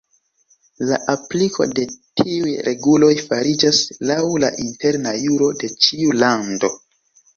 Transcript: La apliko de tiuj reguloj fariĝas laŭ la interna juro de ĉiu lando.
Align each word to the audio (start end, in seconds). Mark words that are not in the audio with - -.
La 0.91 0.95
apliko 1.13 1.67
de 1.79 1.83
tiuj 2.21 2.55
reguloj 2.69 3.11
fariĝas 3.27 3.83
laŭ 4.13 4.19
la 4.45 4.51
interna 4.67 5.15
juro 5.27 5.55
de 5.63 5.71
ĉiu 5.87 6.17
lando. 6.25 6.73